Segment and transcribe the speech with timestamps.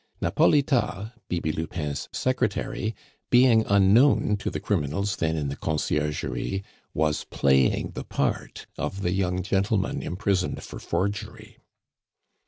[0.19, 2.95] Napolitas, Bibi Lupin's secretary,
[3.29, 6.63] being unknown to the criminals then in the Conciergerie,
[6.95, 11.59] was playing the part of the young gentlemen imprisoned for forgery.